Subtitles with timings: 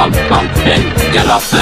[0.00, 0.82] and bump, bumping.
[1.12, 1.59] Get up and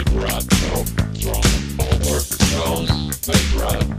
[0.00, 1.44] Big rock, drone, drone,
[1.78, 3.89] overgrown, big rock.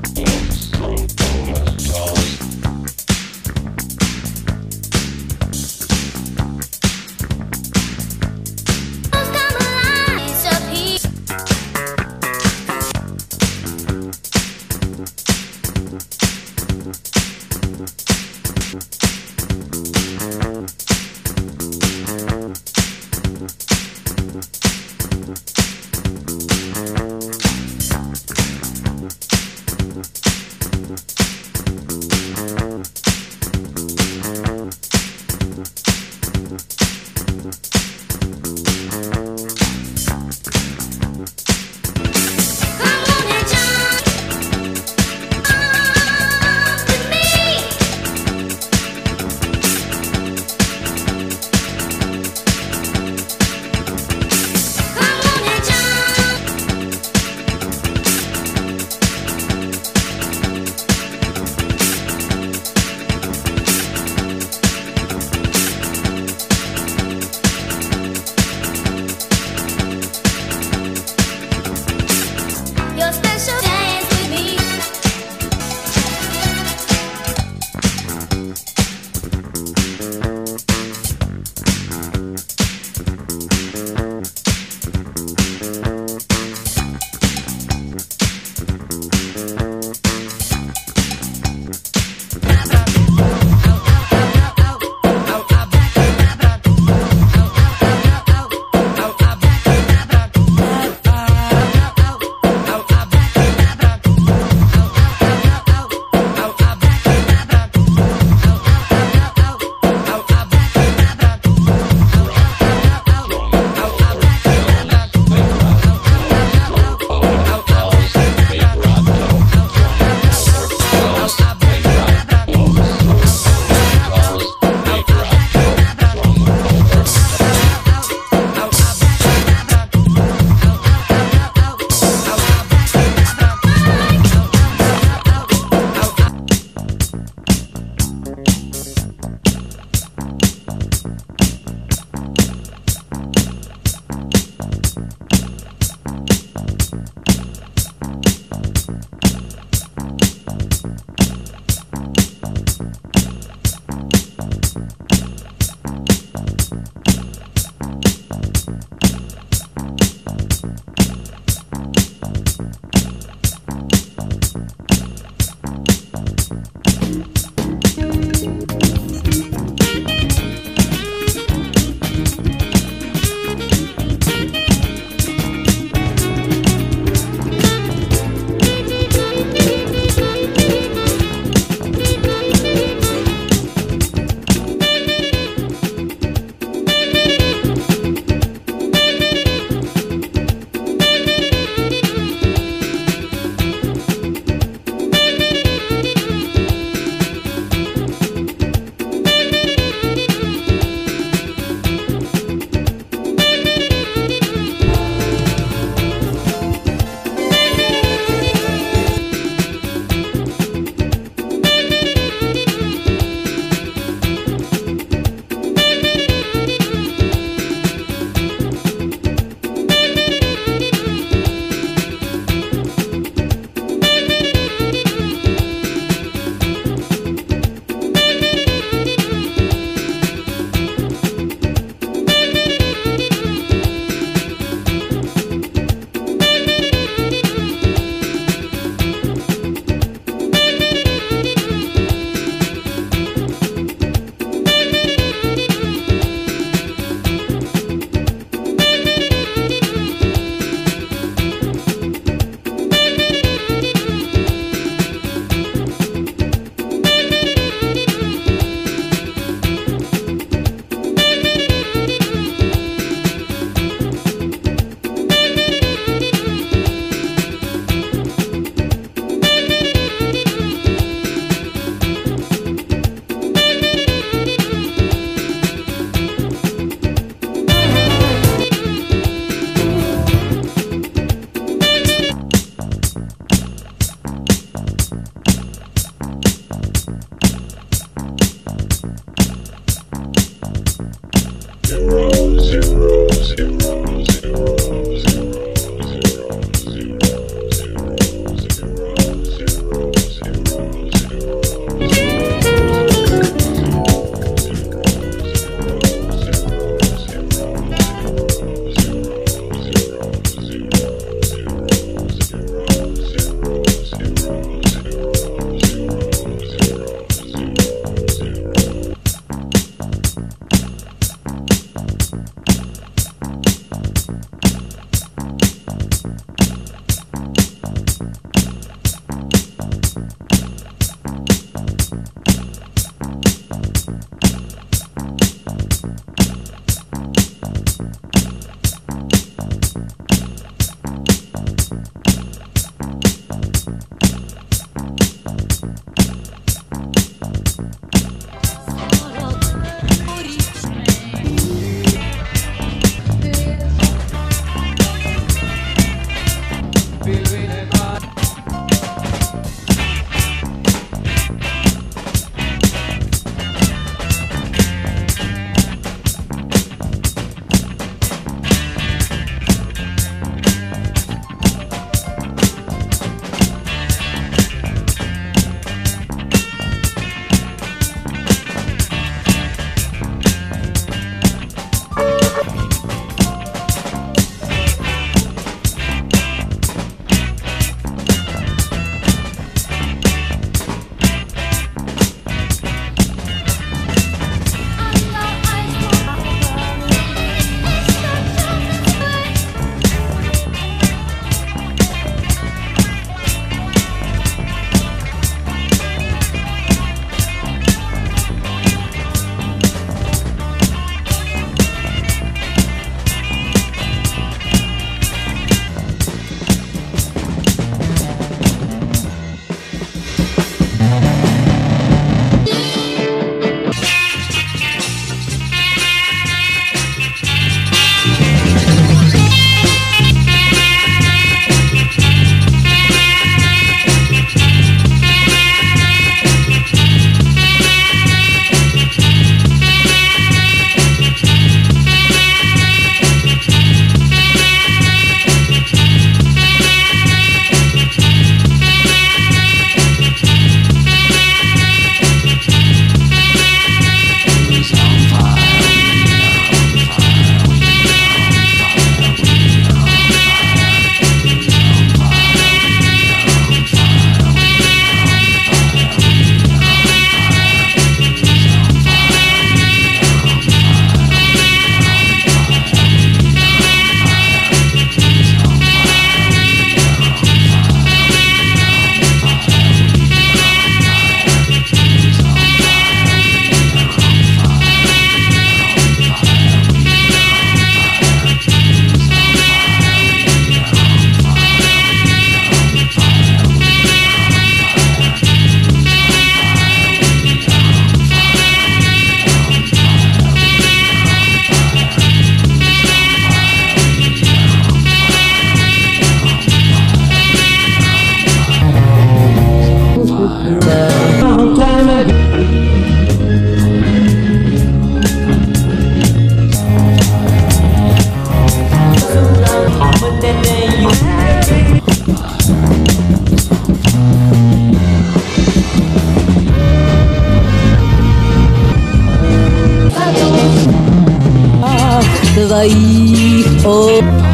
[532.72, 533.65] Daí.
[533.84, 534.51] Oh.